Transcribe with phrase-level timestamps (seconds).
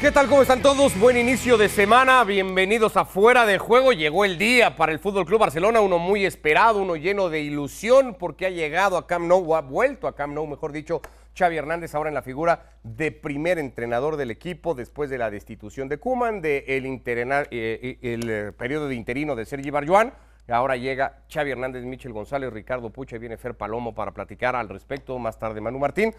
[0.00, 0.28] ¿Qué tal?
[0.28, 0.96] ¿Cómo están todos?
[0.96, 2.22] Buen inicio de semana.
[2.22, 3.92] Bienvenidos a Fuera de Juego.
[3.92, 8.14] Llegó el día para el Fútbol Club Barcelona, uno muy esperado, uno lleno de ilusión
[8.16, 11.02] porque ha llegado a Camp Nou, o ha vuelto a Camp Nou, mejor dicho,
[11.36, 15.88] Xavi Hernández ahora en la figura de primer entrenador del equipo después de la destitución
[15.88, 20.12] de Kuman, de el, eh, eh, periodo de interino de Sergi Barjuan.
[20.46, 24.68] Ahora llega Xavi Hernández, Michel González, Ricardo Pucha y viene Fer Palomo para platicar al
[24.68, 25.18] respecto.
[25.18, 26.14] Más tarde Manu Martín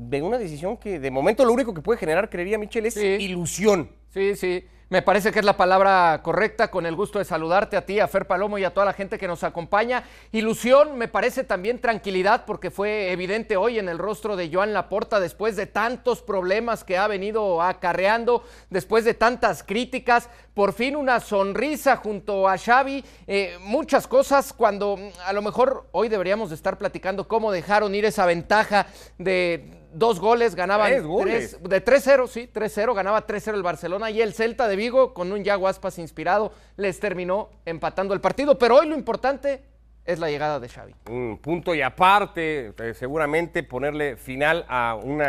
[0.00, 3.90] de una decisión que de momento lo único que puede generar, creería Michel, es ilusión.
[4.08, 4.64] Sí, sí.
[4.88, 8.08] Me parece que es la palabra correcta, con el gusto de saludarte a ti, a
[8.08, 10.02] Fer Palomo y a toda la gente que nos acompaña.
[10.32, 15.20] Ilusión, me parece también tranquilidad, porque fue evidente hoy en el rostro de Joan Laporta,
[15.20, 21.20] después de tantos problemas que ha venido acarreando, después de tantas críticas, por fin una
[21.20, 26.56] sonrisa junto a Xavi, eh, muchas cosas cuando mm, a lo mejor hoy deberíamos de
[26.56, 32.94] estar platicando cómo dejaron ir esa ventaja de dos goles, ganaban de 3-0, sí, 3-0,
[32.94, 37.00] ganaba 3-0 el Barcelona y el Celta de Vigo con un Yago Aspas inspirado les
[37.00, 39.62] terminó empatando el partido, pero hoy lo importante
[40.04, 40.94] es la llegada de Xavi.
[41.08, 45.22] Un punto y aparte, eh, seguramente ponerle final a un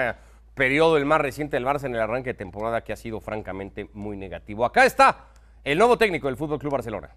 [0.53, 3.89] periodo el más reciente del Barça en el arranque de temporada que ha sido francamente
[3.93, 4.65] muy negativo.
[4.65, 5.27] Acá está
[5.63, 7.09] el nuevo técnico del Fútbol Club Barcelona.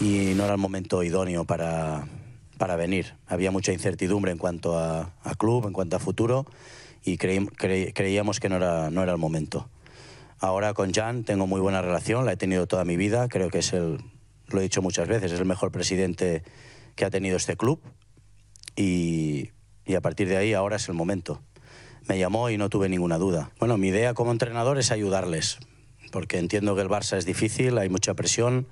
[0.00, 2.04] Y no era el momento idóneo para
[2.64, 3.12] para venir.
[3.26, 6.46] Había mucha incertidumbre en cuanto a, club, en cuanto a futuro,
[7.04, 9.68] y creíamos que no era, no era el momento.
[10.38, 13.58] Ahora con Jan tengo muy buena relación, la he tenido toda mi vida, creo que
[13.58, 13.98] es el,
[14.48, 16.42] lo he dicho muchas veces, es el mejor presidente
[16.94, 17.82] que ha tenido este club
[18.76, 19.50] y,
[19.84, 21.42] y a partir de ahí ahora es el momento.
[22.08, 23.50] Me llamó y no tuve ninguna duda.
[23.58, 25.58] Bueno, mi idea como entrenador es ayudarles,
[26.12, 28.66] porque entiendo que el Barça es difícil, hay mucha presión,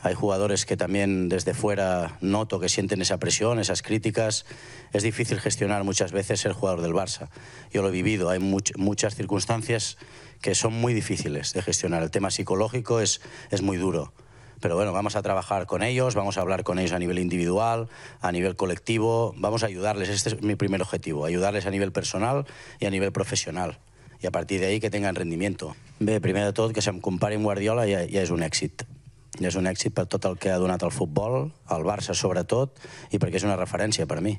[0.00, 4.46] hay jugadores que también desde fuera noto que sienten esa presión, esas críticas.
[4.92, 7.30] Es difícil gestionar muchas veces ser jugador del Barça.
[7.72, 9.98] Yo lo he vivido, hay muchas circunstancias
[10.40, 12.02] que son muy difíciles de gestionar.
[12.02, 13.20] El tema psicológico es,
[13.50, 14.12] es muy duro.
[14.60, 17.88] Pero bueno, vamos a trabajar con ellos, vamos a hablar con ellos a nivel individual,
[18.20, 20.08] a nivel colectivo, vamos a ayudarles.
[20.08, 22.44] Este es mi primer objetivo, ayudarles a nivel personal
[22.80, 23.78] y a nivel profesional.
[24.20, 25.76] Y a partir de ahí que tengan rendimiento.
[26.00, 28.82] Bé, primer de tot, que se em compari amb Guardiola ja, ja és un èxit
[28.82, 28.97] i
[29.38, 32.80] és un èxit per tot el que ha donat el futbol, el Barça sobretot,
[33.12, 34.34] i perquè és una referència per mi,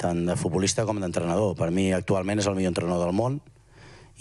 [0.00, 1.56] tant de futbolista com d'entrenador.
[1.58, 3.40] Per mi actualment és el millor entrenador del món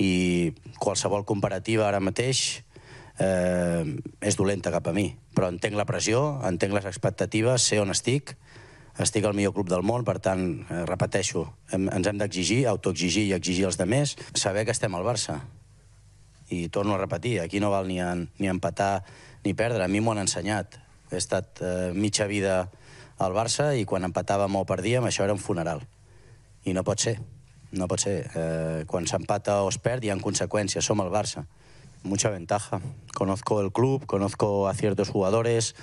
[0.01, 0.51] i
[0.81, 2.63] qualsevol comparativa ara mateix
[3.19, 3.83] eh,
[4.19, 5.11] és dolenta cap a mi.
[5.35, 8.35] Però entenc la pressió, entenc les expectatives, sé on estic,
[8.99, 11.45] estic al millor club del món, per tant, eh, repeteixo,
[11.75, 15.41] hem, ens hem d'exigir, autoexigir i exigir els demés, saber que estem al Barça.
[16.49, 19.03] I torno a repetir, aquí no val ni, en, ni empatar
[19.43, 19.83] ni perdre.
[19.83, 20.77] A mi m'ho han ensenyat.
[21.11, 22.69] He estat eh, mitja vida
[23.17, 25.85] al Barça i quan empatàvem o perdíem això era un funeral.
[26.65, 27.17] I no pot ser.
[27.71, 28.17] No pot ser.
[28.35, 30.85] Eh, quan s'empata o es perd hi ha conseqüències.
[30.85, 31.45] Som el Barça.
[32.03, 32.81] Mucha ventaja.
[33.15, 35.75] Conozco el club, conozco a ciertos jugadores,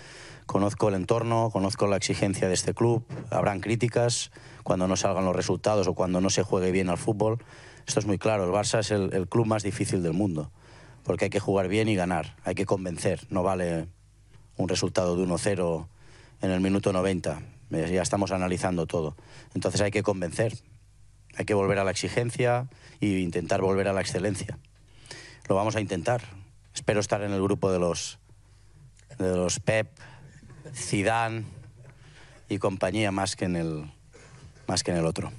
[0.47, 3.05] conozco el entorno, conozco la exigencia de este club.
[3.31, 4.31] Habrán críticas
[4.63, 7.43] cuando no salgan los resultados o cuando no se juegue bien al fútbol.
[7.87, 8.45] Esto es muy claro.
[8.45, 10.51] El Barça es el, club más difícil del mundo
[11.05, 13.89] porque hay que jugar bien y ganar, hay que convencer, no vale
[14.57, 15.87] un resultado de 1-0
[16.43, 19.17] en el minuto 90, ya estamos analizando todo.
[19.55, 20.55] Entonces hay que convencer,
[21.37, 22.69] hay que volver a la exigencia
[23.01, 24.59] e intentar volver a la excelencia.
[25.49, 26.23] Lo vamos a intentar.
[26.75, 28.19] Espero estar en el grupo de los,
[29.19, 29.89] de los Pep,
[30.75, 31.45] Zidane
[32.49, 33.91] y compañía más que en el,
[34.67, 35.33] más que en el otro.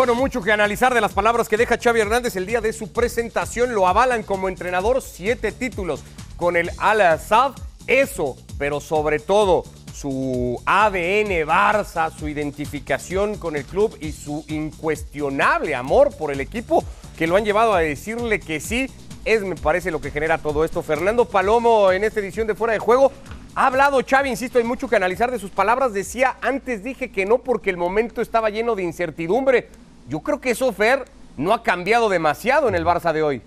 [0.00, 2.90] Bueno, mucho que analizar de las palabras que deja Xavi Hernández el día de su
[2.90, 3.74] presentación.
[3.74, 6.02] Lo avalan como entrenador, siete títulos
[6.38, 7.52] con el Al-Assad.
[7.86, 9.62] Eso, pero sobre todo
[9.92, 16.82] su ADN Barça, su identificación con el club y su incuestionable amor por el equipo
[17.18, 18.90] que lo han llevado a decirle que sí,
[19.26, 20.80] es me parece lo que genera todo esto.
[20.80, 23.12] Fernando Palomo en esta edición de Fuera de Juego
[23.54, 25.92] ha hablado Xavi, insisto, hay mucho que analizar de sus palabras.
[25.92, 29.68] Decía, antes dije que no porque el momento estaba lleno de incertidumbre.
[30.10, 31.04] Yo creo que eso, Fer,
[31.36, 33.42] no ha cambiado demasiado en el Barça de hoy.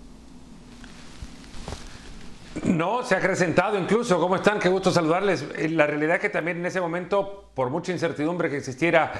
[2.62, 4.18] No, se ha acrecentado incluso.
[4.18, 4.58] ¿Cómo están?
[4.60, 5.44] Qué gusto saludarles.
[5.56, 9.12] Eh, la realidad es que también en ese momento, por mucha incertidumbre que existiera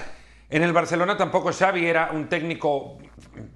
[0.48, 2.96] en el Barcelona, tampoco Xavi era un técnico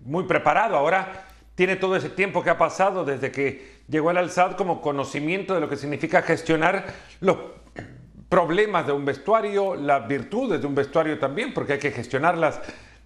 [0.05, 0.76] muy preparado.
[0.76, 1.25] Ahora
[1.55, 5.61] tiene todo ese tiempo que ha pasado desde que llegó al Alzad como conocimiento de
[5.61, 7.38] lo que significa gestionar los
[8.29, 12.61] problemas de un vestuario, las virtudes de un vestuario también, porque hay que gestionarlas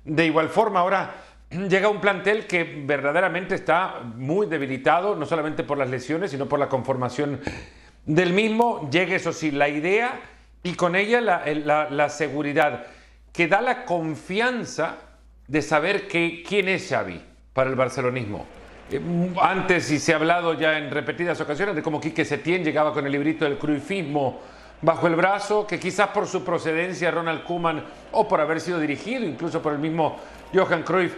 [0.05, 1.15] de igual forma, ahora
[1.51, 6.59] llega un plantel que verdaderamente está muy debilitado, no solamente por las lesiones, sino por
[6.59, 7.41] la conformación
[8.07, 8.89] del mismo.
[8.91, 10.21] Llega, eso sí, la idea
[10.63, 12.87] y con ella la, seguridad,
[13.33, 14.99] que da la confianza
[15.49, 17.21] de saber que, quién es Xavi.
[17.53, 18.47] para el barcelonismo.
[18.91, 19.01] Eh,
[19.41, 23.05] antes, y se ha hablado ya en repetidas ocasiones, de cómo Quique Setién llegaba con
[23.05, 24.41] el librito del cruifismo
[24.83, 29.25] bajo el brazo, que quizás por su procedencia Ronald Koeman o por haber sido dirigido
[29.25, 30.17] incluso por el mismo
[30.53, 31.15] Johan Cruyff,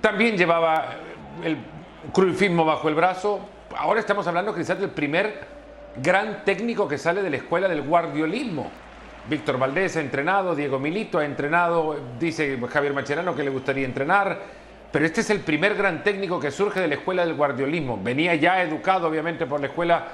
[0.00, 0.94] también llevaba
[1.42, 1.58] el
[2.12, 3.40] cruifismo bajo el brazo.
[3.76, 5.46] Ahora estamos hablando quizás del primer
[5.96, 8.70] gran técnico que sale de la escuela del guardiolismo.
[9.28, 14.38] Víctor Valdés ha entrenado, Diego Milito ha entrenado, dice Javier Macherano que le gustaría entrenar,
[14.92, 17.98] pero este es el primer gran técnico que surge de la escuela del guardiolismo.
[18.00, 20.06] Venía ya educado obviamente por la escuela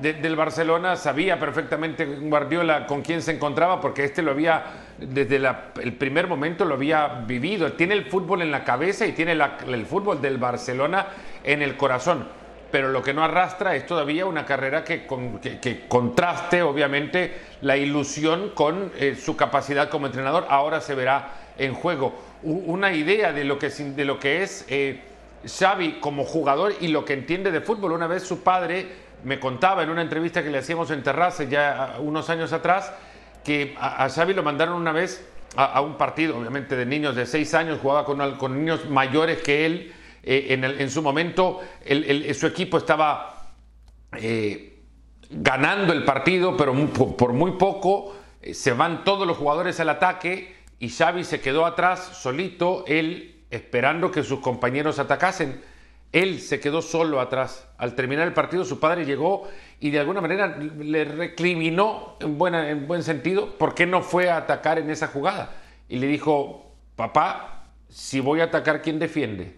[0.00, 4.64] del Barcelona, sabía perfectamente Guardiola con quién se encontraba porque este lo había,
[4.98, 5.36] desde
[5.82, 7.72] el primer momento lo había vivido.
[7.72, 11.06] Tiene el fútbol en la cabeza y tiene el fútbol del Barcelona
[11.44, 12.26] en el corazón.
[12.70, 15.06] Pero lo que no arrastra es todavía una carrera que,
[15.88, 20.46] contraste, obviamente, la ilusión con eh, su capacidad como entrenador.
[20.48, 22.14] Ahora se verá en juego.
[22.42, 25.02] Una idea de lo que, de lo que es eh,
[25.46, 27.92] Xavi como jugador y lo que entiende de fútbol.
[27.92, 31.96] Una vez su padre me contaba en una entrevista que le hacíamos en Terrace ya
[31.98, 32.92] unos años atrás
[33.44, 37.52] que a, Xavi lo mandaron una vez a, un partido, obviamente de niños de seis
[37.54, 39.92] años, jugaba con, con niños mayores que él.
[40.24, 41.60] Eh, en, su momento
[42.34, 43.52] su equipo estaba
[44.16, 44.78] eh,
[45.28, 46.74] ganando el partido, pero
[47.16, 51.66] por muy poco eh, se van todos los jugadores al ataque y Xavi se quedó
[51.66, 55.60] atrás solito, él esperando que sus compañeros atacasen.
[56.12, 57.68] Él se quedó solo atrás.
[57.78, 59.48] Al terminar el partido, su padre llegó
[59.80, 64.36] y de alguna manera le recriminó, en, en buen sentido, por qué no fue a
[64.36, 65.54] atacar en esa jugada.
[65.88, 69.56] Y le dijo, papá, si voy a atacar, ¿quién defiende?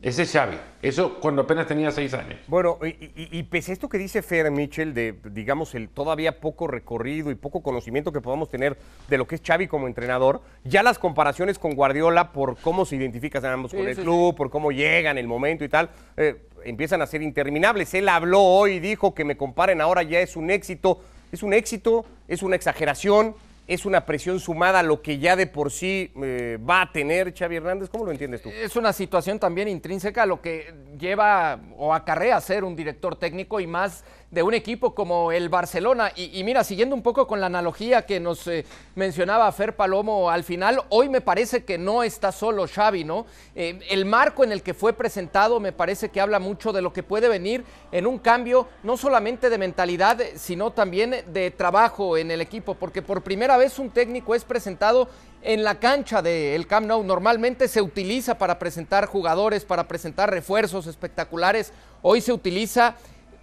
[0.00, 0.56] Ese es Xavi.
[0.82, 2.38] Eso cuando apenas tenía seis años.
[2.46, 7.30] Bueno, y, pese a esto que dice Fer Mitchell, de, digamos, el todavía poco recorrido
[7.30, 8.76] y poco conocimiento que podamos tener
[9.08, 12.96] de lo que es Xavi como entrenador, ya las comparaciones con Guardiola por cómo se
[12.96, 17.06] identifican ambos con el club, por cómo llegan, el momento y tal, eh, empiezan a
[17.06, 17.92] ser interminables.
[17.94, 21.00] Él habló hoy y dijo que me comparen ahora ya es un éxito.
[21.32, 23.34] Es un éxito, es una exageración,
[23.66, 27.34] es una presión sumada a lo que ya de por sí eh, va a tener
[27.34, 27.88] Xavi Hernández.
[27.88, 28.50] ¿Cómo lo entiendes tú?
[28.50, 33.60] Es una situación también intrínseca a lo que lleva o acarrea ser un director técnico
[33.60, 34.04] y más
[34.34, 36.12] de un equipo como el Barcelona.
[36.16, 38.66] Y, mira, siguiendo un poco con la analogía que nos eh,
[38.96, 43.26] mencionaba Fer Palomo al final, hoy me parece que no está solo Xavi, ¿no?
[43.54, 46.92] Eh, el marco en el que fue presentado me parece que habla mucho de lo
[46.92, 52.32] que puede venir en un cambio, no solamente de mentalidad, sino también de trabajo en
[52.32, 55.08] el equipo, porque por primera vez un técnico es presentado
[55.42, 57.04] en la cancha del Camp Nou.
[57.04, 61.72] Normalmente se utiliza para presentar jugadores, para presentar refuerzos espectaculares.
[62.02, 62.96] Hoy se utiliza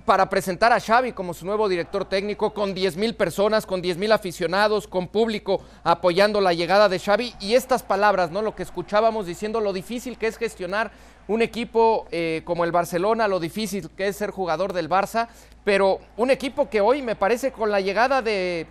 [0.06, 3.98] para presentar a Xavi como su nuevo director técnico, con 10 mil personas, con 10
[3.98, 7.34] mil aficionados, con público apoyando la llegada de Xavi.
[7.40, 8.42] Y estas palabras, ¿no?
[8.42, 10.92] Lo que escuchábamos diciendo lo difícil que es gestionar
[11.28, 15.28] un equipo eh, como el Barcelona, lo difícil que es ser jugador del Barça,
[15.64, 18.66] pero un equipo que hoy me parece con la llegada de,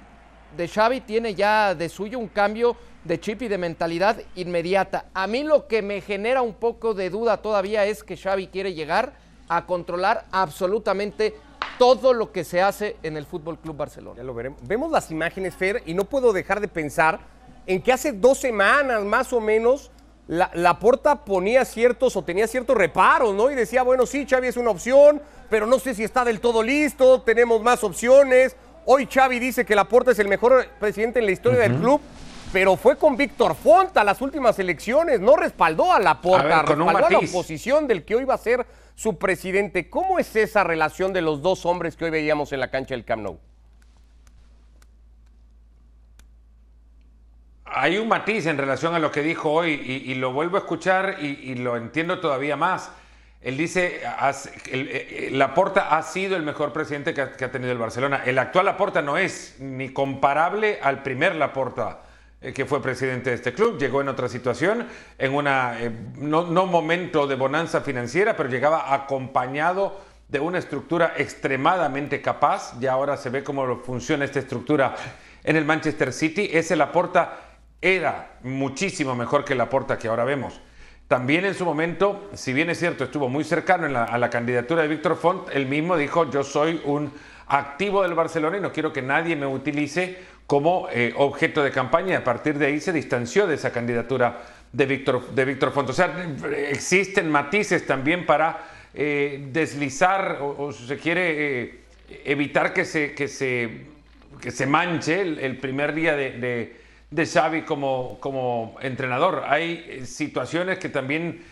[0.57, 5.07] de Xavi tiene ya de suyo un cambio de chip y de mentalidad inmediata.
[5.15, 8.75] A mí lo que me genera un poco de duda todavía es que Xavi quiere
[8.75, 9.15] llegar
[9.51, 11.35] a controlar absolutamente
[11.77, 14.17] todo lo que se hace en el Fútbol Club Barcelona.
[14.17, 14.61] Ya lo veremos.
[14.63, 17.19] Vemos las imágenes, Fer, y no puedo dejar de pensar
[17.67, 19.91] en que hace dos semanas más o menos
[20.29, 23.51] la, Porta ponía ciertos o tenía ciertos reparos, ¿no?
[23.51, 26.63] Y decía, bueno, sí, Xavi es una opción, pero no sé si está del todo
[26.63, 28.55] listo, tenemos más opciones.
[28.87, 32.01] Hoy Xavi dice que la Porta es el mejor presidente en la historia del club
[32.53, 37.07] pero fue con Víctor Font a las últimas elecciones, no respaldó a la Porta, respaldó
[37.07, 38.67] a la oposición del que hoy va a ser
[39.01, 39.89] su presidente.
[39.89, 43.07] ¿Cómo es esa relación de los dos hombres que hoy veíamos en la cancha del
[43.07, 43.39] Camp Nou?
[47.65, 51.17] Hay un matiz en relación a lo que dijo hoy y, lo vuelvo a escuchar
[51.19, 52.93] y, lo entiendo todavía más.
[53.41, 57.73] Él dice, eh, eh, Laporta ha sido el mejor presidente que ha, que ha, tenido
[57.73, 58.23] el Barcelona.
[58.27, 62.01] El actual Laporta no es ni comparable al primer Laporta
[62.41, 64.87] que fue presidente de este club, llegó en otra situación,
[65.19, 71.15] en una, eh, no, no, momento de bonanza financiera, pero llegaba acompañado de una estructura
[71.19, 74.95] extremadamente capaz, y ahora se ve cómo funciona esta estructura
[75.45, 80.61] en el Manchester City, ese Laporta era muchísimo mejor que el Laporta que ahora vemos.
[81.09, 84.89] También en su momento, si bien es cierto, estuvo muy cercano a la candidatura de
[84.89, 87.13] Víctor Font, él mismo dijo, yo soy un
[87.49, 90.19] activo del Barcelona y no quiero que nadie me utilice
[90.51, 94.43] como eh, objeto de campaña y a partir de ahí se distanció de esa candidatura
[94.73, 95.89] de Víctor, de Víctor Font.
[95.91, 96.13] O sea,
[96.69, 98.59] existen matices también para
[98.93, 101.81] eh, deslizar o, si se quiere eh,
[102.25, 103.83] evitar que se, que se,
[104.41, 106.75] que se manche el, primer día de,
[107.09, 109.45] de, Xavi como, como entrenador.
[109.47, 111.45] Hay situaciones que también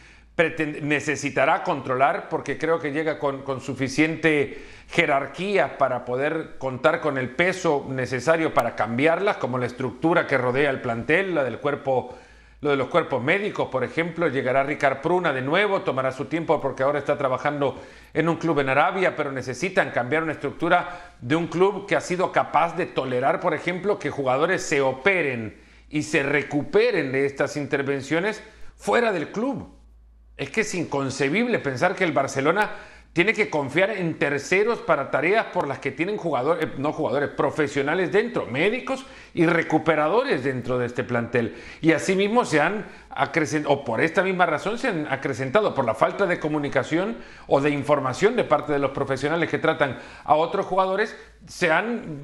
[0.83, 7.31] necesitará controlar porque creo que llega con, con, suficiente jerarquía para poder contar con el
[7.31, 12.17] peso necesario para cambiarlas, como la estructura que rodea el plantel, la del cuerpo
[12.61, 16.61] lo de los cuerpos médicos, por ejemplo, llegará Ricard Pruna de nuevo, tomará su tiempo
[16.61, 17.81] porque ahora está trabajando
[18.13, 22.01] en un club en Arabia, pero necesitan cambiar una estructura de un club que ha
[22.01, 25.57] sido capaz de tolerar, por ejemplo, que jugadores se operen
[25.89, 28.43] y se recuperen de estas intervenciones
[28.75, 29.73] fuera del club.
[30.37, 32.71] Es que es inconcebible pensar que el Barcelona
[33.19, 37.31] tiene que confiar en terceros para tareas por las que tienen jugadores, eh, no jugadores,
[37.31, 41.57] profesionales dentro, médicos y recuperadores dentro de este plantel.
[41.81, 45.97] Y asimismo se han acrecentado, o por esta misma razón se han acrecentado, por la
[45.97, 47.17] falta de comunicación
[47.49, 51.17] o de información de parte de los profesionales que tratan a otros jugadores,
[51.49, 52.23] se han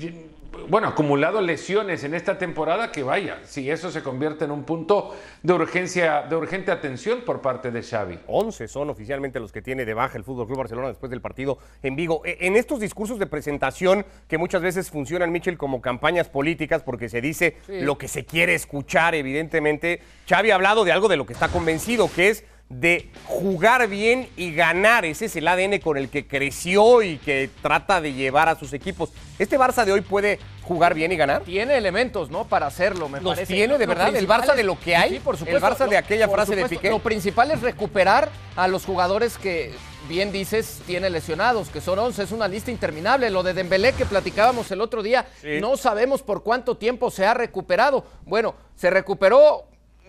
[0.68, 5.14] bueno, acumulado lesiones en esta temporada que vaya, si eso se convierte en un punto
[5.42, 8.18] de urgencia, de urgente atención por parte de Xavi.
[8.26, 11.58] 11 son oficialmente los que tiene de baja el Fútbol Club Barcelona después del partido
[11.82, 12.22] en Vigo.
[12.24, 17.08] E, en estos discursos de presentación que muchas veces funcionan, Michel, como campañas políticas porque
[17.08, 21.26] se dice lo que se quiere escuchar, evidentemente, Xavi ha hablado de algo de lo
[21.26, 25.04] que está convencido, que es de jugar bien y ganar.
[25.04, 28.72] Ese es el ADN con el que creció y que trata de llevar a sus
[28.72, 29.10] equipos.
[29.38, 31.42] ¿Este Barça de hoy puede jugar bien y ganar?
[31.42, 32.44] Tiene elementos, ¿no?
[32.44, 34.14] Para hacerlo, me ¿Los tiene de verdad?
[34.14, 35.10] ¿El Barça de lo que hay?
[35.10, 35.66] Sí, por supuesto.
[35.66, 36.90] ¿El Barça de aquella frase de Piqué?
[36.90, 39.72] Lo principal es recuperar a los jugadores que
[40.08, 43.30] bien dices, tiene lesionados, que son 11, es una lista interminable.
[43.30, 45.26] Lo de Dembélé que platicábamos el otro día,
[45.60, 48.04] no sabemos por cuánto tiempo se ha recuperado.
[48.24, 49.66] Bueno, se recuperó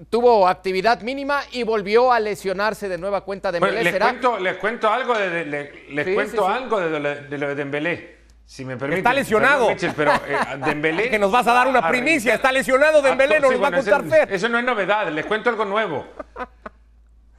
[0.09, 3.83] tuvo actividad mínima y volvió a lesionarse de nueva cuenta de Dembélé.
[3.83, 8.15] les, cuento, les cuento algo de, les cuento algo de, lo de Dembélé.
[8.45, 8.99] Si me permite.
[8.99, 9.69] Está lesionado.
[9.95, 11.09] pero eh, Dembélé.
[11.09, 12.35] que nos vas a dar una primicia.
[12.35, 14.31] Está lesionado Dembélé, nos lo va a contar Fer.
[14.31, 15.09] Eso no es novedad.
[15.11, 16.05] Les cuento algo nuevo.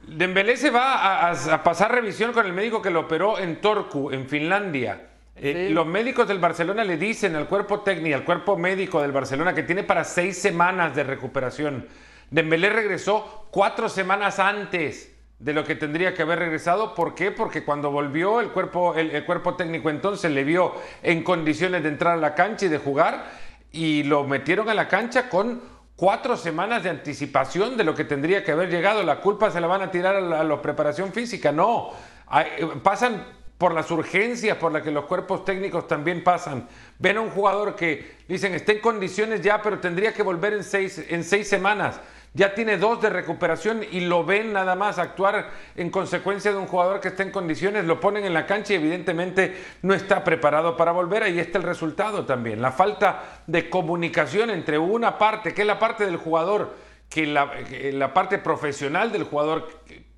[0.07, 4.27] Dembélé se va a, pasar revisión con el médico que lo operó en Torku, en
[4.27, 5.01] Finlandia.
[5.35, 9.53] Eh, los médicos del Barcelona le dicen al cuerpo técnico, al cuerpo médico del Barcelona
[9.53, 11.87] que tiene para seis semanas de recuperación.
[12.29, 16.95] Dembélé regresó cuatro semanas antes de lo que tendría que haber regresado.
[16.95, 17.31] ¿Por qué?
[17.31, 22.13] Porque cuando volvió el cuerpo, el, cuerpo técnico entonces le vio en condiciones de entrar
[22.13, 23.25] a la cancha y de jugar
[23.71, 25.61] y lo metieron a la cancha con
[25.95, 29.03] cuatro semanas de anticipación de lo que tendría que haber llegado.
[29.03, 31.51] La culpa se la van a tirar a la, preparación física.
[31.51, 31.91] No,
[32.83, 33.25] pasan
[33.57, 36.67] por las urgencias por las que los cuerpos técnicos también pasan.
[36.99, 40.63] Ven a un jugador que dicen está en condiciones ya, pero tendría que volver en
[40.63, 41.99] seis, en seis semanas
[42.37, 46.67] ya tiene dos de recuperación y lo ven nada más actuar en consecuencia de un
[46.67, 50.77] jugador que está en condiciones, lo ponen en la cancha y evidentemente no está preparado
[50.77, 51.23] para volver.
[51.23, 52.61] Ahí está el resultado también.
[52.61, 56.75] La falta de comunicación entre una parte, que es la parte del jugador,
[57.09, 57.51] que la,
[57.93, 59.67] la parte profesional del jugador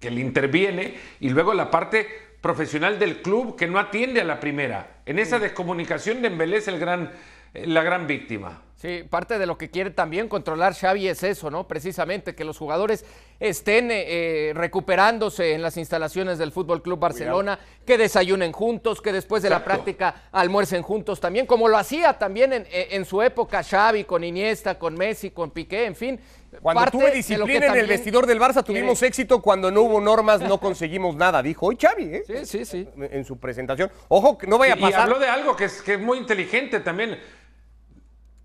[0.01, 2.05] que, le interviene, y luego la parte
[2.41, 4.97] profesional del club que no atiende a la primera.
[5.05, 7.11] En esa descomunicación de es el gran,
[7.53, 8.61] la gran víctima.
[8.79, 11.67] Sí, parte de lo que quiere también controlar Xavi es eso, ¿no?
[11.67, 13.03] Precisamente que los jugadores
[13.37, 19.11] estén eh, eh, recuperándose en las instalaciones del Fútbol Club Barcelona, que desayunen juntos, que
[19.11, 23.21] después de la práctica almuercen juntos también, como lo hacía también en, eh, en, su
[23.21, 26.19] época Xavi con Iniesta, con Messi, con Piqué, en fin.
[26.61, 30.57] Cuando tuve disciplina en el vestidor del Barça tuvimos éxito, cuando no hubo normas no
[30.57, 32.23] conseguimos nada, dijo hoy Xavi, ¿eh?
[32.25, 32.87] Sí, sí, sí.
[33.11, 33.91] En su presentación.
[34.07, 35.01] Ojo, que no vaya a pasar.
[35.01, 37.19] Y habló de algo que es, que es muy inteligente también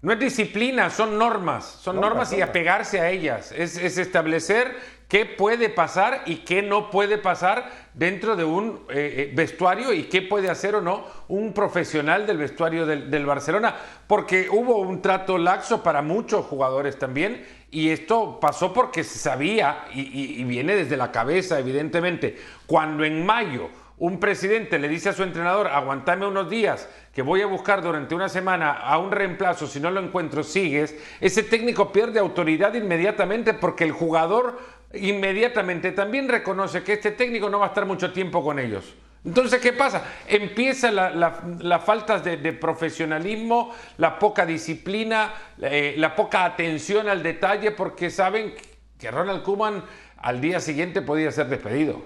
[0.05, 3.53] no es disciplina, son normas, son normas, y apegarse a ellas.
[3.53, 4.77] Es, establecer
[5.09, 10.05] qué puede pasar y qué no puede pasar dentro de un eh, eh, vestuario y
[10.05, 13.77] qué puede hacer o no un profesional del vestuario del, Barcelona.
[14.07, 19.87] Porque hubo un trato laxo para muchos jugadores también y esto pasó porque se sabía
[19.95, 22.37] y viene desde la cabeza, evidentemente.
[22.67, 27.43] Cuando en mayo un presidente le dice a su entrenador, aguantame unos días, que voy
[27.43, 31.93] a buscar durante una semana a un reemplazo, si no lo encuentro, sigues, ese técnico
[31.93, 34.59] pierde autoridad inmediatamente porque el jugador
[34.95, 38.95] inmediatamente también reconoce que este técnico no va a estar mucho tiempo con ellos.
[39.25, 40.05] Entonces, ¿qué pasa?
[40.27, 45.33] Empieza la, falta de, profesionalismo, la poca disciplina,
[45.63, 48.55] eh, la poca atención al detalle, porque saben
[48.99, 49.83] que Ronald Koeman
[50.19, 52.03] al día siguiente podía ser despedido.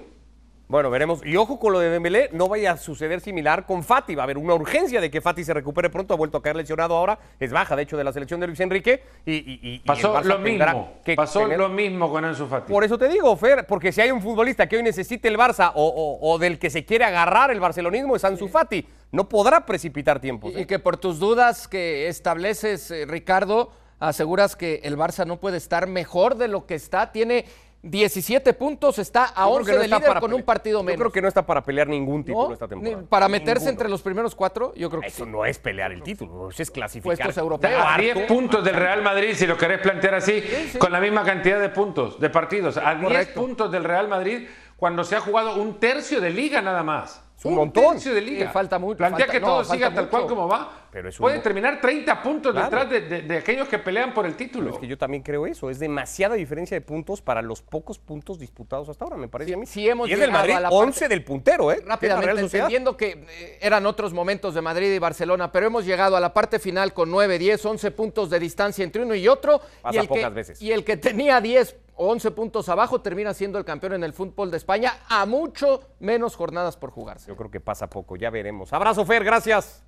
[0.68, 1.24] Bueno, veremos.
[1.24, 4.14] Y ojo con lo de Dembélé, no vaya a suceder similar con Fati.
[4.14, 6.12] Va a haber una urgencia de que Fati se recupere pronto.
[6.12, 7.18] Ha vuelto a caer lesionado ahora.
[7.40, 9.02] Es baja, de hecho, de la selección de Luis Enrique.
[9.24, 10.98] Y, pasó lo mismo.
[11.16, 12.70] pasó lo mismo con Enzo Fati.
[12.70, 15.72] Por eso te digo, Fer, porque si hay un futbolista que hoy necesite el Barça
[15.74, 18.86] o, del que se quiere agarrar el barcelonismo es Ansu Fati.
[19.10, 20.50] No podrá precipitar tiempo.
[20.54, 25.56] Y, que por tus dudas que estableces, eh, Ricardo, aseguras que el Barça no puede
[25.56, 27.10] estar mejor de lo que está.
[27.10, 27.46] Tiene
[27.82, 30.42] 17 puntos, está a Yo creo 11 que no de está líder para con un
[30.42, 30.98] partido menos.
[30.98, 32.52] Yo creo que no está para pelear ningún título ¿No?
[32.54, 33.04] esta temporada.
[33.08, 33.70] Para meterse Ninguno.
[33.70, 35.30] entre los primeros cuatro, yo creo que Eso sí.
[35.30, 37.16] no es pelear el título, eso es clasificar.
[37.16, 37.74] Puestos europeos.
[37.80, 38.02] A Cuarto.
[38.02, 40.42] 10 puntos del Real Madrid, si lo querés plantear así,
[40.78, 42.76] con la misma cantidad de puntos, de partidos.
[42.78, 43.40] A 10 Correcto.
[43.40, 47.24] puntos del Real Madrid cuando se ha jugado un tercio de liga nada más.
[47.38, 47.92] Es un montón.
[47.92, 48.50] tercio de liga.
[48.50, 50.87] Falta mucho, Plantea falta- que todo siga tal cual como va.
[50.90, 52.64] Pero es un Puede mo- terminar 30 puntos Claro.
[52.70, 54.70] detrás de, de- de aquellos que pelean por el título.
[54.70, 55.68] Es que yo también creo eso.
[55.68, 59.54] Es demasiada diferencia de puntos para los pocos puntos disputados hasta ahora, me parece Sí,
[59.54, 59.66] a mí.
[59.66, 61.82] sí hemos y es del llegado Madrid, a la parte- 11 del puntero, ¿eh?
[61.86, 66.20] Rápidamente, entendiendo que eh, eran otros momentos de Madrid y Barcelona, pero hemos llegado a
[66.20, 69.60] la parte final con 9, 10, 11 puntos de distancia entre uno y otro.
[69.82, 70.62] Pasa y el pocas que, veces.
[70.62, 74.12] Y el que tenía 10 o 11 puntos abajo termina siendo el campeón en el
[74.12, 77.26] fútbol de España a mucho menos jornadas por jugarse.
[77.28, 78.72] Yo creo que pasa poco, ya veremos.
[78.72, 79.84] Abrazo, Fer, gracias.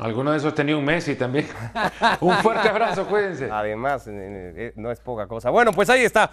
[0.00, 1.46] Alguno de esos tenía un Messi también.
[2.20, 3.48] un fuerte abrazo, cuídense.
[3.50, 5.50] Además, eh, eh, no es poca cosa.
[5.50, 6.30] Bueno, pues ahí está.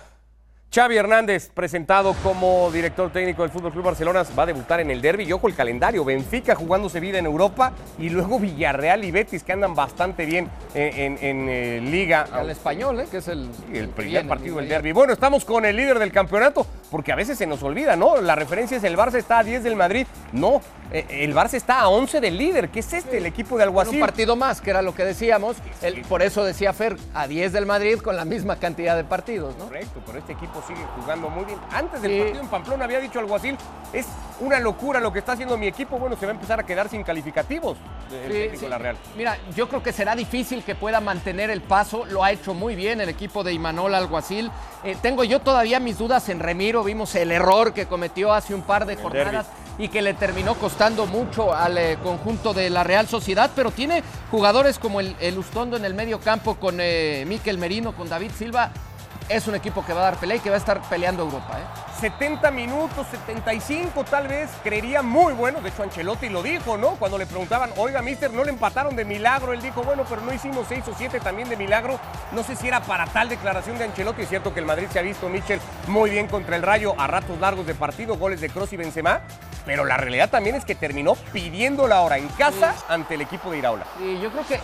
[0.74, 5.02] Xavi Hernández, presentado como director técnico del Fútbol Club Barcelona, va a debutar en el
[5.02, 5.26] derby.
[5.26, 9.52] Y ojo el calendario: Benfica jugándose vida en Europa y luego Villarreal y Betis, que
[9.52, 12.26] andan bastante bien en, en- en, eh, Liga.
[12.32, 13.08] Al español, ¿eh?
[13.12, 13.50] que es el,
[13.94, 14.94] primer partido del el- derby.
[14.94, 18.22] Bueno, estamos con el líder del campeonato, porque a veces se nos olvida, ¿no?
[18.22, 20.08] La referencia es el Barça está a 10 del Madrid.
[20.32, 20.62] No,
[20.94, 23.74] eh, el Barça está a 11 del líder, que es este, el equipo de Con
[23.74, 24.00] un Alguacil.
[24.00, 25.58] partido más, que era lo que decíamos.
[25.82, 29.58] El- por eso decía Fer, a 10 del Madrid con la misma cantidad de partidos,
[29.58, 29.66] ¿no?
[29.66, 31.60] Correcto, pero este equipo sigue jugando muy bien.
[31.72, 32.20] Antes del Sí.
[32.20, 33.58] partido en Pamplona había dicho Alguacil,
[33.94, 34.08] es
[34.40, 35.98] una locura lo que está haciendo mi equipo.
[36.00, 37.78] Bueno, se va a empezar a quedar sin calificativos
[38.12, 38.62] el Sí, técnico sí.
[38.66, 38.98] de la Real.
[39.16, 42.06] Mira, yo creo que será difícil que pueda mantener el paso.
[42.06, 44.52] Lo ha hecho muy bien el equipo de Imanol Alguacil.
[44.84, 46.84] Eh, tengo yo todavía mis dudas en Remiro.
[46.84, 51.06] Vimos el error que cometió hace un par de jornadas y que le terminó costando
[51.06, 53.52] mucho al eh, conjunto de la Real Sociedad.
[53.56, 57.94] Pero tiene jugadores como el, el Ustondo en el medio campo con eh, Miquel Merino,
[57.94, 58.72] con David Silva.
[59.32, 61.58] Es un equipo que va a dar pelea y que va a estar peleando Europa.
[61.58, 61.64] ¿eh?
[62.02, 65.62] 70 minutos, 75 tal vez, creería muy bueno.
[65.62, 66.96] De hecho, Ancelotti lo dijo, ¿no?
[66.96, 69.54] Cuando le preguntaban, oiga, mister, ¿no le empataron de milagro?
[69.54, 71.98] Él dijo, bueno, pero no hicimos 6 o 7 también de milagro.
[72.34, 74.24] No sé si era para tal declaración de Ancelotti.
[74.24, 77.08] Es cierto que el Madrid se ha visto, Michel, muy bien contra el Rayo a
[77.08, 79.22] ratos largos de partido, goles de Cross y Benzema.
[79.66, 83.50] Pero la realidad también es que terminó pidiendo la hora en casa ante el equipo
[83.50, 83.86] de Iraola.
[83.98, 84.60] Sí, yo creo que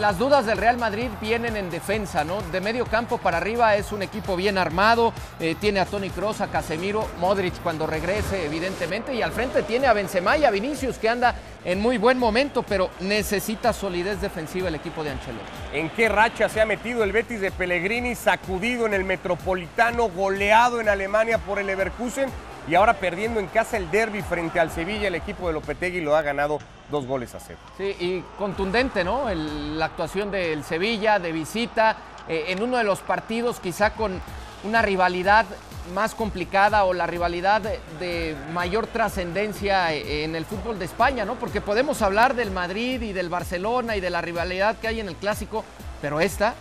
[0.00, 2.42] las dudas del Real Madrid vienen en defensa, ¿no?
[2.52, 6.40] De medio campo para arriba es un equipo bien armado, eh, tiene a Tony Kroos,
[6.40, 10.98] a Casemiro, Modric cuando regrese, evidentemente, y al frente tiene a Benzema y a Vinicius,
[10.98, 15.44] que anda en muy buen momento, pero necesita solidez defensiva el equipo de Ancelotti.
[15.72, 18.14] ¿En qué racha se ha metido el Betis de Pellegrini?
[18.14, 22.28] Sacudido en el Metropolitano, goleado en Alemania por el Leverkusen
[22.66, 25.08] y ahora perdiendo en casa el derby frente al Sevilla.
[25.08, 26.58] El equipo de Lopetegui lo ha ganado
[26.90, 27.58] dos goles a cero.
[27.76, 29.26] Sí, y contundente, ¿no?
[29.32, 31.96] La actuación del Sevilla de visita
[32.28, 34.20] eh, en uno de los partidos quizá con
[34.64, 35.44] una rivalidad
[35.94, 41.26] más complicada o la rivalidad de, de mayor trascendencia eh, en el fútbol de España,
[41.26, 41.34] ¿no?
[41.34, 45.08] Porque podemos hablar del Madrid y del Barcelona y de la rivalidad que hay en
[45.08, 45.64] el clásico,
[46.00, 46.54] pero esta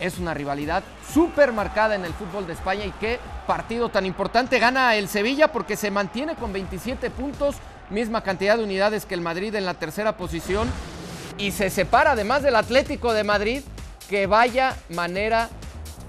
[0.00, 4.58] es una rivalidad súper marcada en el fútbol de España y qué partido tan importante
[4.58, 7.56] gana el Sevilla porque se mantiene con 27 puntos,
[7.90, 10.68] misma cantidad de unidades que el Madrid en la tercera posición
[11.38, 13.62] y se separa además del Atlético de Madrid
[14.08, 15.48] que vaya manera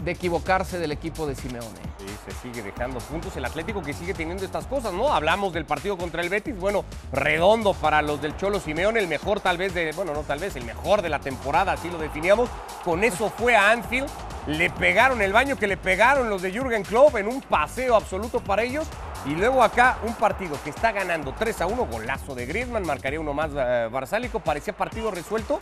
[0.03, 1.94] de equivocarse del equipo de Simeone.
[2.25, 3.35] Se sigue dejando puntos.
[3.37, 5.13] El Atlético que sigue teniendo estas cosas, ¿no?
[5.13, 6.57] Hablamos del partido contra el Betis.
[6.57, 10.39] Bueno, redondo para los del Cholo Simeone, el mejor tal vez de, bueno, no tal
[10.39, 12.49] vez, el mejor de la temporada, así lo definíamos.
[12.83, 14.09] Con eso fue a Anfield.
[14.47, 18.39] Le pegaron el baño que le pegaron los de Jürgen Klopp en un paseo absoluto
[18.39, 18.87] para ellos.
[19.25, 23.19] Y luego acá un partido que está ganando 3 a 1, golazo de Griezmann, marcaría
[23.19, 25.59] uno más eh, Barsálico, parecía partido resuelto.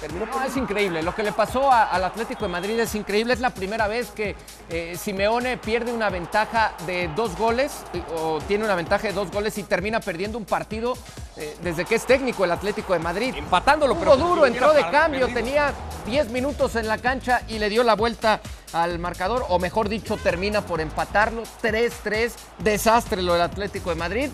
[0.00, 1.02] Terminó No, es increíble.
[1.02, 3.34] Lo que le pasó a- al Atlético de Madrid es increíble.
[3.34, 4.34] Es la primera vez que
[4.70, 7.84] eh, Simeone pierde una ventaja de dos goles
[8.16, 10.94] o tiene una ventaja de dos goles y termina perdiendo un partido
[11.36, 13.34] eh, desde que es técnico el Atlético de Madrid.
[13.36, 15.40] empatándolo, pero duro, entró de cambio, perdido.
[15.40, 15.72] tenía
[16.06, 18.40] 10 minutos en la cancha y le dio la vuelta
[18.72, 21.42] al marcador, o mejor dicho, termina por empatarlo.
[21.62, 24.30] 3-3, desastre lo del Atlético de Madrid.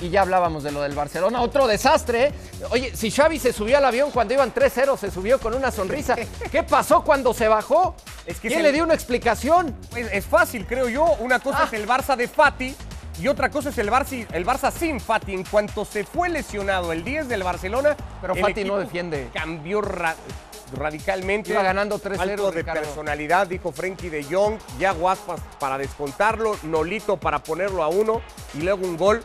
[0.00, 2.24] Y ya hablábamos de lo del Barcelona, otro desastre.
[2.26, 2.32] ¿eh?
[2.70, 6.16] Oye, si Xavi se subió al avión cuando iban 3-0, se subió con una sonrisa.
[6.50, 7.94] ¿Qué pasó cuando se bajó?
[8.26, 9.76] Es que ¿Quién le dio una explicación?
[9.90, 11.04] Pues es fácil, creo yo.
[11.20, 11.64] Una cosa Ah.
[11.66, 12.74] es el Barça de Fati
[13.20, 15.32] y otra cosa es el Barça, el Barça sin Fati.
[15.34, 19.28] En cuanto se fue lesionado el 10 del Barcelona, Pero el Fati no defiende.
[19.34, 20.16] Cambió ra-
[20.76, 21.50] radicalmente.
[21.52, 22.80] Iba ganando 3-0, Alto de Ricardo.
[22.82, 24.58] personalidad, dijo Frenkie de Jong.
[24.78, 28.22] Ya Guaspas para descontarlo, Nolito para ponerlo a uno
[28.54, 29.22] y luego un gol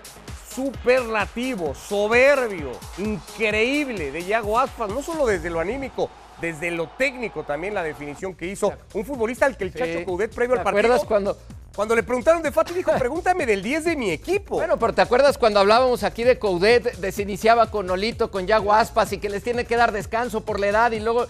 [0.54, 6.10] superlativo, soberbio, increíble de Yago Aspas, no solo desde lo anímico,
[6.42, 10.04] desde lo técnico también la definición que hizo un futbolista al que el Chacho.
[10.04, 11.38] Coudet previo ¿Te al partido acuerdas cuando,
[11.78, 14.56] Cuando le preguntaron de Fati, dijo, pregúntame del 10 de mi equipo.
[14.56, 18.48] Bueno, pero ¿te acuerdas cuando hablábamos aquí de Coudet, de se iniciaba con Nolito, con
[18.48, 21.28] Yago Aspas y que les tiene que dar descanso por la edad y luego...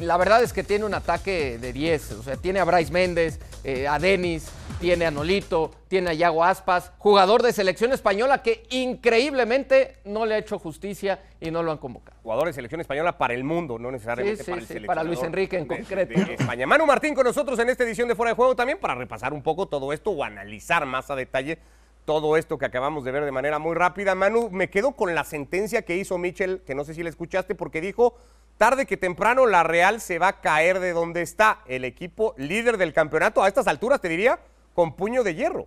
[0.00, 3.38] La verdad es que tiene un ataque de 10, o sea, tiene a Bryce Méndez,
[3.64, 4.48] eh, a Denis,
[4.80, 10.34] tiene a Nolito, tiene a Yago Aspas, jugador de selección española que increíblemente no le
[10.34, 12.18] ha hecho justicia y no lo han convocado.
[12.22, 14.96] Jugador de selección española para el mundo, no necesariamente Sí, sí, para el sí, seleccionador
[14.96, 16.20] para Luis Enrique en de- concreto.
[16.26, 16.66] de España.
[16.66, 19.42] Manu Martín con nosotros en esta edición de Fuera de Juego también para repasar un
[19.42, 21.58] poco todo esto o analizar más a detalle
[22.04, 24.14] todo esto que acabamos de ver de manera muy rápida.
[24.14, 27.54] Manu, me quedo con la sentencia que hizo Mitchell, que no sé si la escuchaste,
[27.54, 28.14] porque dijo,
[28.58, 32.76] tarde que temprano la Real se va a caer de donde está el equipo líder
[32.76, 33.42] del campeonato.
[33.42, 34.38] A estas alturas, te diría,
[34.74, 35.66] con puño de hierro.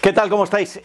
[0.00, 0.30] ¿Qué tal?
[0.30, 0.80] ¿Cómo estáis?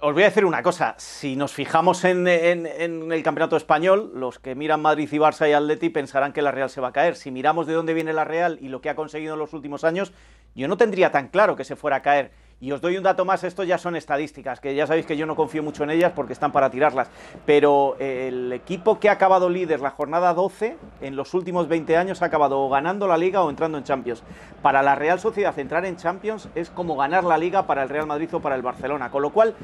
[0.00, 0.94] Os voy a decir una cosa.
[0.98, 5.52] Si nos fijamos en, en- el campeonato español, los que miran Madrid y Barça y
[5.52, 7.16] Atleti pensarán que la Real se va a caer.
[7.16, 9.82] Si miramos de dónde viene la Real y lo que ha conseguido en los últimos
[9.82, 10.12] años,
[10.54, 12.30] yo no tendría tan claro que se fuera a caer.
[12.64, 15.26] Y os doy un dato más, esto ya son estadísticas, que ya sabéis que yo
[15.26, 17.10] no confío mucho en ellas porque están para tirarlas.
[17.44, 21.98] Pero eh, el equipo que ha acabado líder la jornada 12, en los últimos 20
[21.98, 24.22] años ha acabado o ganando la liga o entrando en Champions.
[24.62, 28.06] Para la Real Sociedad entrar en Champions es como ganar la liga para el Real
[28.06, 29.10] Madrid o para el Barcelona.
[29.10, 29.54] Con lo cual,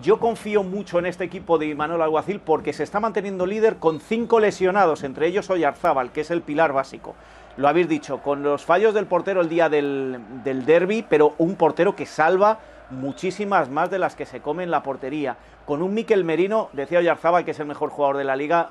[0.00, 3.98] yo confío mucho en este equipo de Manuel Alguacil porque se está manteniendo líder con
[3.98, 7.16] cinco lesionados, entre ellos Oyarzábal, que es el pilar básico.
[7.56, 11.96] Lo habéis dicho, con los fallos del portero el día del, derby, pero un portero
[11.96, 15.38] que salva muchísimas más de las que se come en la portería.
[15.64, 18.70] Con un Miquel Merino, decía Oyarzábal que es el mejor jugador de la liga,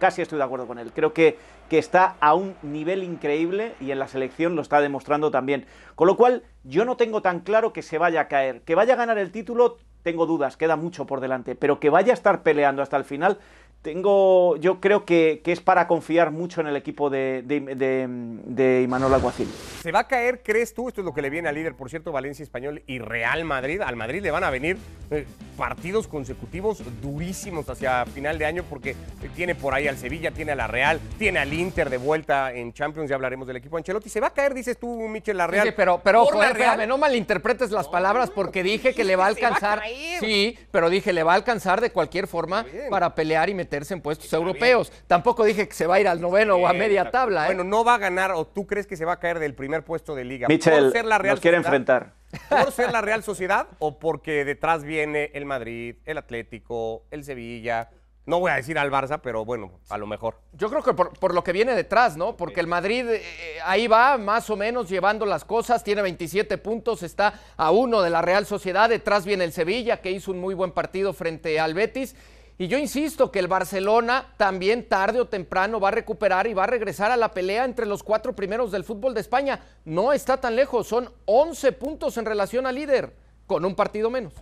[0.00, 0.90] casi estoy de acuerdo con él.
[0.92, 1.38] Creo que,
[1.70, 5.66] que está a un nivel increíble y en la selección lo está demostrando también.
[5.94, 8.62] Con lo cual, yo no tengo tan claro que se vaya a caer.
[8.62, 11.54] Que vaya a ganar el título, tengo dudas, queda mucho por delante.
[11.54, 13.38] Pero que vaya a estar peleando hasta el final,
[13.82, 18.06] tengo, yo creo que, que es para confiar mucho en el equipo de, de, de,
[18.08, 19.48] de Imanol Alguacil.
[19.80, 20.88] ¿Se va a caer, crees tú?
[20.88, 23.80] Esto es lo que le viene al líder, por cierto, Valencia Español y Real Madrid.
[23.80, 24.76] Al Madrid le van a venir
[25.12, 25.24] eh,
[25.56, 28.96] partidos consecutivos durísimos hacia final de año porque
[29.36, 32.72] tiene por ahí al Sevilla, tiene a la Real, tiene al Inter de vuelta en
[32.72, 34.08] Champions, ya hablaremos del equipo Ancelotti.
[34.08, 35.68] ¿Se va a caer, dices tú, Michel, la Real?
[35.68, 36.70] Sí, pero, pero ¿Por ojo, la Real?
[36.72, 39.82] espérame, no malinterpretes las palabras porque dije que le va a va alcanzar.
[40.18, 44.00] Sí, pero dije le va a alcanzar de cualquier forma para pelear y meterse en
[44.00, 44.92] puestos europeos.
[45.08, 47.44] Tampoco dije que se va a ir al noveno o a media tabla.
[47.44, 47.46] ¿eh?
[47.48, 49.84] Bueno, no va a ganar o tú crees que se va a caer del primer
[49.84, 50.46] puesto de liga.
[50.48, 51.74] Michel, por ser la Real nos quiere Sociedad?
[51.74, 52.12] enfrentar.
[52.48, 57.90] ¿Por ser la Real Sociedad o porque detrás viene el Madrid, el Atlético, el Sevilla?
[58.24, 60.40] No voy a decir al Barça, pero bueno, a lo mejor.
[60.52, 62.36] Yo creo que por, por lo que viene detrás, ¿no?
[62.36, 63.22] Porque el Madrid eh,
[63.64, 68.10] ahí va más o menos llevando las cosas, tiene 27 puntos, está a uno de
[68.10, 71.74] la Real Sociedad, detrás viene el Sevilla, que hizo un muy buen partido frente al
[71.74, 72.16] Betis.
[72.58, 76.64] Y yo insisto que el Barcelona también tarde o temprano va a recuperar y va
[76.64, 79.60] a regresar a la pelea entre los cuatro primeros del fútbol de España.
[79.84, 83.14] No está tan lejos, son 11 puntos en relación al líder,
[83.46, 84.32] con un partido menos.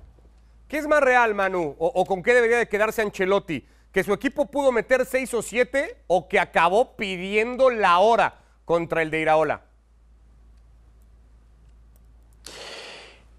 [0.69, 1.75] ¿Qué es más real, Manu?
[1.79, 3.67] ¿O, con qué debería de quedarse Ancelotti?
[3.91, 9.03] ¿Que su equipo pudo meter seis o siete o que acabó pidiendo la hora contra
[9.03, 9.65] el de Iraola?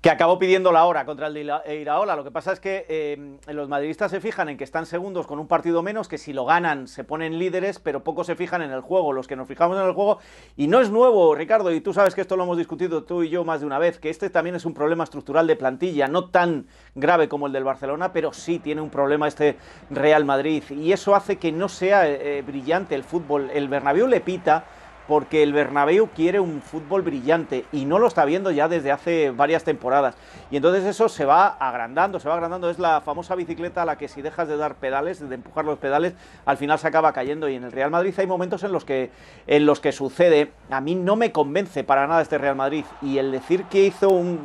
[0.05, 2.15] Que acabó pidiendo la hora contra el de Ira- Iraola.
[2.15, 5.39] Lo que pasa es que eh, los madridistas se fijan en que están segundos con
[5.39, 8.69] un partido menos, que si lo ganan se ponen líderes, pero poco se fijan en
[8.69, 9.13] el juego.
[9.13, 10.19] Los que nos fijamos en el juego,
[10.55, 13.29] y no es nuevo, Ricardo, y tú sabes que esto lo hemos discutido tú y
[13.29, 16.29] yo más de una vez, que este también es un problema estructural de plantilla, no
[16.29, 19.57] tan grave como el del Barcelona, pero sí tiene un problema este
[19.89, 20.61] Real Madrid.
[20.69, 23.49] Y eso hace que no sea eh, brillante el fútbol.
[23.51, 24.65] El Bernabéu le pita
[25.07, 29.31] porque el Bernabéu quiere un fútbol brillante y no lo está viendo ya desde hace
[29.31, 30.15] varias temporadas.
[30.51, 32.69] Y entonces eso se va agrandando, se va agrandando.
[32.69, 35.77] Es la famosa bicicleta a la que si dejas de dar pedales, de empujar los
[35.77, 36.13] pedales,
[36.45, 37.47] al final se acaba cayendo.
[37.49, 39.11] Y en el Real Madrid hay momentos en los que,
[39.47, 40.51] en los que sucede.
[40.69, 42.85] A mí no me convence para nada este Real Madrid.
[43.01, 44.39] Y el decir que hizo un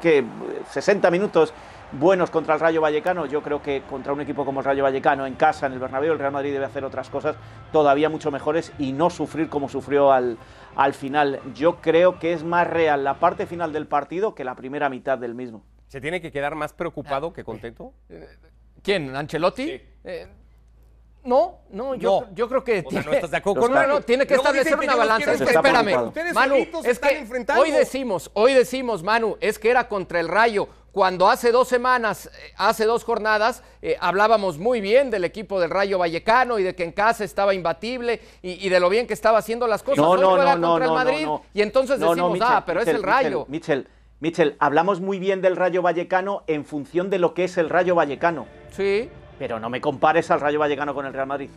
[0.00, 0.24] que
[0.70, 1.52] 60 minutos
[1.98, 3.26] buenos contra el Rayo Vallecano.
[3.26, 6.12] Yo creo que contra un equipo como el Rayo Vallecano en casa, en el Bernabéu,
[6.12, 7.36] el Real Madrid debe hacer otras cosas
[7.72, 10.38] todavía mucho mejores y no sufrir como sufrió al,
[10.76, 11.40] al final.
[11.54, 15.18] Yo creo que es más real la parte final del partido que la primera mitad
[15.18, 15.64] del mismo.
[15.88, 17.92] ¿Se tiene que quedar más preocupado que contento?
[18.82, 19.14] ¿Quién?
[19.14, 19.80] ¿Ancelotti?
[20.04, 20.26] Eh,
[21.24, 22.34] no, no, yo, No.
[22.34, 24.26] yo creo que O sea, tiene, ¿no estás de acuerdo no, con no, no, tiene
[24.26, 25.32] que establecer una balanza.
[25.34, 27.62] espérame, Manu, es están que enfrentando.
[27.62, 30.68] hoy decimos, hoy decimos, Manu, es que era contra el Rayo.
[30.92, 35.70] Cuando hace dos semanas, eh, hace dos jornadas, eh, hablábamos muy bien del equipo del
[35.70, 39.14] Rayo Vallecano y de que en casa estaba imbatible y, y de lo bien que
[39.14, 40.04] estaba haciendo las cosas.
[40.04, 41.42] No, no, no, no, contra no, el Madrid no, no.
[41.54, 43.46] y entonces decimos, Michel, ah, pero es el Rayo.
[43.48, 43.88] Michel, Michel,
[44.20, 47.94] Michel, hablamos muy bien del Rayo Vallecano en función de lo que es el Rayo
[47.94, 48.46] Vallecano.
[48.72, 51.48] Sí, Pero no me compares al Rayo Vallecano con el Real Madrid.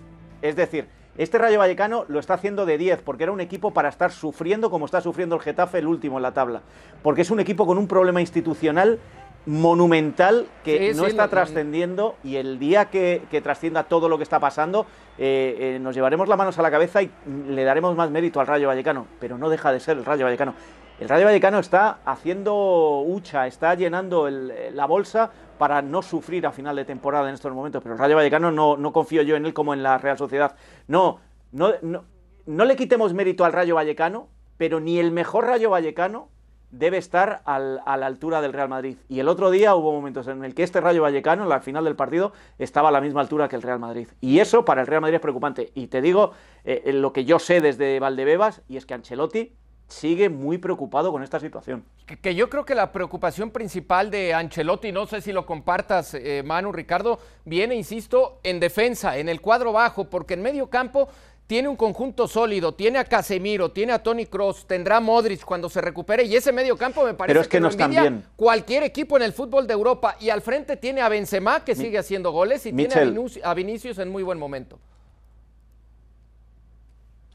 [0.42, 3.88] Es decir, Este Rayo Vallecano lo está haciendo de 10, porque era un equipo para
[3.88, 6.62] estar sufriendo como está sufriendo el Getafe, el último en la tabla.
[7.04, 9.00] Porque es un equipo con un problema institucional
[9.46, 14.18] monumental que Sí, no sí, está trascendiendo y el día que, que trascienda todo lo
[14.18, 14.86] que está pasando,
[15.18, 17.12] eh, eh, nos llevaremos las manos a la cabeza y
[17.48, 20.54] le daremos más mérito al Rayo Vallecano, pero no deja de ser el Rayo Vallecano.
[21.00, 26.52] El Rayo Vallecano está haciendo hucha, está llenando el- la bolsa para no sufrir a
[26.52, 29.46] final de temporada en estos momentos, pero el Rayo Vallecano no, no confío yo en
[29.46, 30.56] él como en la Real Sociedad.
[30.88, 31.20] No,
[31.52, 32.04] no, no,
[32.46, 34.28] no le quitemos mérito al Rayo Vallecano,
[34.58, 36.30] pero ni el mejor Rayo Vallecano
[36.78, 38.98] debe estar a la altura del Real Madrid.
[39.10, 41.84] Y el otro día hubo momentos en el que este Rayo Vallecano, en la final
[41.84, 44.08] del partido, estaba a la misma altura que el Real Madrid.
[44.22, 45.72] Y eso para el Real Madrid es preocupante.
[45.74, 46.32] Y te digo
[46.64, 49.54] eh, lo que yo sé desde Valdebebas, y es que Ancelotti
[49.88, 51.86] sigue muy preocupado con esta situación.
[52.06, 56.14] Que, que yo creo que la preocupación principal de Ancelotti, no sé si lo compartas,
[56.16, 61.08] eh, Manu, Ricardo, viene, insisto, en defensa, en el cuadro bajo, porque en medio campo
[61.48, 65.70] tiene un conjunto sólido, tiene a Casemiro, tiene a Tony Cross, tendrá a Modric cuando
[65.70, 68.24] se recupere, y ese medio campo me parece Pero es que lo no están bien.
[68.36, 72.00] cualquier equipo en el fútbol de Europa, y al frente tiene a Benzema, que sigue
[72.00, 73.12] haciendo goles, y tiene a, Michel.
[73.14, 74.80] Vinus- a Vinicius en muy buen momento.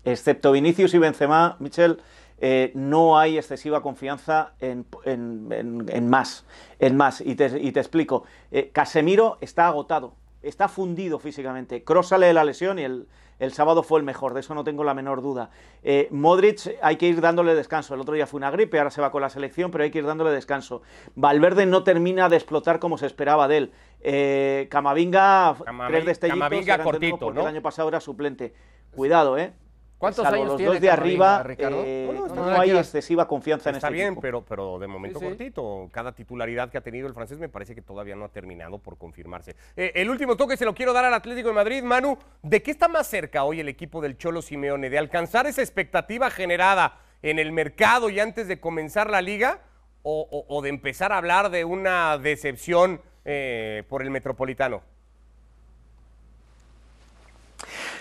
[0.05, 2.01] excepto Vinicius y Benzema, Michel,
[2.41, 6.45] eh, no hay excesiva confianza en, en- en- en más.
[6.79, 7.21] En más.
[7.21, 8.25] Y te, y te explico.
[8.51, 11.85] Eh, Casemiro está agotado, está fundido físicamente.
[11.85, 13.07] Cross sale de la lesión y el,
[13.39, 15.51] el sábado fue el mejor, de eso no tengo la menor duda.
[15.83, 17.95] Eh, Modric hay que ir dándole descanso.
[17.95, 19.99] El otro día fue una gripe, ahora se va con la selección, pero hay que
[19.99, 20.83] ir dándole descanso.
[21.15, 23.73] Valverde no termina de explotar como se esperaba de él.
[24.01, 27.41] Eh, Camavinga, Camavi- tres destellitos, Camavinga cortito, ¿no?
[27.43, 28.55] el año pasado era suplente.
[28.95, 29.53] Cuidado, ¿eh?
[30.01, 31.83] ¿Cuántos Salvo años los tiene dos de arriba, Ricardo?
[31.85, 32.61] eh, No, no, no, está bien.
[32.63, 34.21] hay excesiva confianza en Está este bien, equipo.
[34.23, 35.29] pero, pero de momento Sí, sí.
[35.31, 35.89] cortito.
[35.93, 38.97] Cada titularidad que ha tenido el francés me parece que todavía no ha terminado por
[38.97, 39.57] confirmarse.
[39.77, 41.83] Eh, el último toque se lo quiero dar al Atlético de Madrid.
[41.83, 44.89] Manu, ¿de qué está más cerca hoy el equipo del Cholo Simeone?
[44.89, 49.59] ¿De alcanzar esa expectativa generada en el mercado y antes de comenzar la liga?
[50.03, 54.81] ¿O, o- o de empezar a hablar de una decepción eh, por el Metropolitano?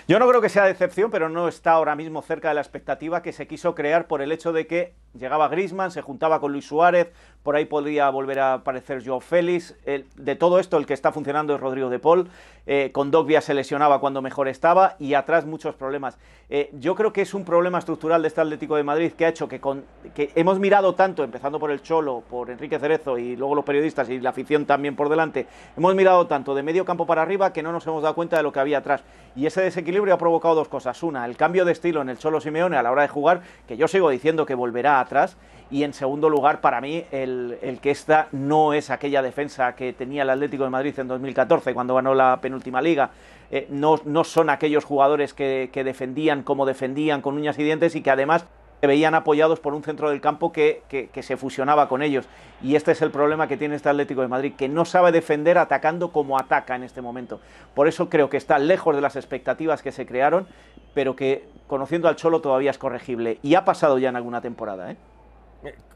[0.08, 3.22] Yo no creo que sea decepción, pero no está ahora mismo cerca de la expectativa
[3.22, 6.66] que se quiso crear por el hecho de que llegaba Grisman, se juntaba con Luis
[6.66, 9.76] Suárez, por ahí podría volver a aparecer Joao Félix.
[9.84, 12.28] El- de todo esto, el que está funcionando es Rodrigo de Paul.
[12.66, 16.18] Eh, con Dogbia se lesionaba cuando mejor estaba y atrás muchos problemas.
[16.48, 19.28] Eh, yo creo que es un problema estructural de este Atlético de Madrid que ha
[19.28, 19.84] hecho que, con,
[20.14, 24.08] que hemos mirado tanto, empezando por el Cholo, por Enrique Cerezo y luego los periodistas
[24.10, 27.62] y la afición también por delante, hemos mirado tanto de medio campo para arriba que
[27.62, 29.02] no nos hemos dado cuenta de lo que había atrás.
[29.34, 31.02] Y ese desequilibrio ha provocado dos cosas.
[31.02, 33.76] Una, el cambio de estilo en el Cholo Simeone a la hora de jugar, que
[33.76, 35.36] yo sigo diciendo que volverá atrás.
[35.70, 39.92] Y en segundo lugar, para mí, el, el que esta no es aquella defensa que
[39.92, 43.10] tenía el Atlético de Madrid en 2014, cuando ganó la penúltima liga.
[43.52, 48.02] Eh, no, no son aquellos jugadores que defendían como defendían, con uñas y dientes, y
[48.02, 48.46] que además
[48.80, 52.26] se veían apoyados por un centro del campo que, que- se fusionaba con ellos.
[52.62, 55.58] Y este es el problema que tiene este Atlético de Madrid, que no sabe defender
[55.58, 57.40] atacando como ataca en este momento.
[57.74, 60.46] Por eso creo que está lejos de las expectativas que se crearon,
[60.94, 63.38] pero que conociendo al Cholo todavía es corregible.
[63.42, 64.96] Y ha pasado ya en alguna temporada, ¿eh?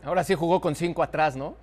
[0.04, 1.54] Ahora sí jugó con cinco atrás, ¿no?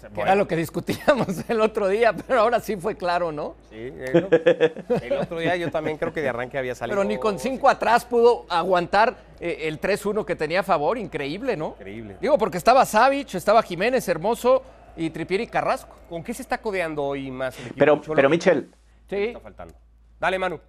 [0.00, 0.22] Que Bueno.
[0.22, 3.54] era lo que discutíamos el otro día, pero ahora sí fue claro, ¿no?
[3.70, 6.96] Sí, eh, el otro día yo también creo que de arranque había salido.
[6.96, 11.56] Pero ni con cinco atrás pudo aguantar eh, el 3-1 que tenía a favor, increíble,
[11.56, 11.74] ¿no?
[11.78, 12.16] Increíble.
[12.20, 14.62] Digo, porque estaba Savic, estaba Jiménez, Hermoso
[14.96, 15.96] y Tripieri Carrasco.
[16.08, 18.14] ¿Con qué se está codeando hoy más el equipo Pero, Cholo?
[18.16, 18.70] pero Michel,
[19.08, 19.24] ¿Qué Sí.
[19.28, 19.74] está faltando?
[20.20, 20.60] Dale, Manu.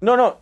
[0.00, 0.38] No, no,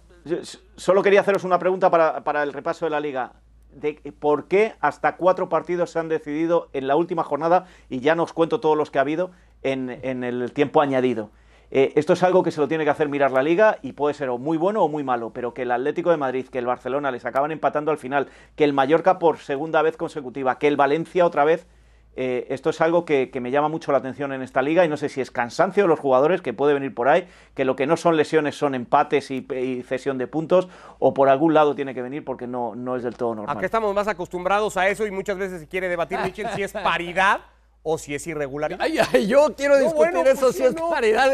[0.77, 3.33] solo quería haceros una pregunta para, para el repaso de la liga.
[3.75, 8.15] De por qué hasta cuatro partidos se han decidido en la última jornada, y ya
[8.15, 9.31] no os cuento todos los que ha habido,
[9.63, 11.31] en, en el tiempo añadido.
[11.75, 14.13] Eh, esto es algo que se lo tiene que hacer mirar la liga y puede
[14.13, 16.67] ser o muy bueno o muy malo, pero que el Atlético de Madrid, que el
[16.67, 20.77] Barcelona les acaban empatando al final, que el Mallorca por segunda vez consecutiva, que el
[20.77, 21.67] Valencia otra vez,
[22.15, 24.89] eh, esto es algo que, que me llama mucho la atención en esta liga y
[24.89, 27.75] no sé si es cansancio de los jugadores que puede venir por ahí, que lo
[27.75, 31.75] que no son lesiones son empates y, y cesión de puntos, o por algún lado
[31.75, 33.57] tiene que venir porque no, no es del todo normal.
[33.57, 36.73] Acá estamos más acostumbrados a eso y muchas veces se quiere debatir, Michel, si es
[36.73, 37.41] paridad
[37.83, 38.81] o si es irregularidad.
[38.83, 40.91] Ay, ay, yo quiero No, discutir bueno, eso pues, si es no.
[40.91, 41.33] paridad.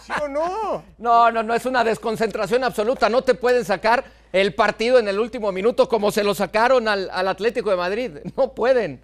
[0.00, 0.82] ¿Sí o no?
[0.98, 3.08] No, no, no, es una desconcentración absoluta.
[3.10, 7.10] No te pueden sacar el partido en el último minuto como se lo sacaron al,
[7.12, 8.10] al Atlético de Madrid.
[8.36, 9.02] No pueden.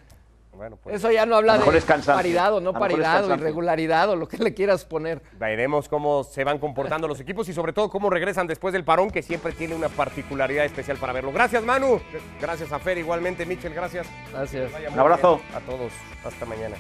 [0.83, 4.39] Pues, Eso ya no habla de paridad o no paridad o irregularidad o lo que
[4.39, 5.23] le quieras poner.
[5.39, 9.11] Veremos cómo se van comportando los equipos y sobre todo cómo regresan después del parón,
[9.11, 11.33] que siempre tiene una particularidad especial para verlo.
[11.33, 12.01] Gracias, Manu.
[12.41, 14.07] Gracias a Fer, igualmente, Michel, gracias.
[14.33, 14.71] Gracias.
[14.93, 15.41] Un abrazo.
[15.55, 15.93] A todos.
[16.25, 16.77] Hasta mañana.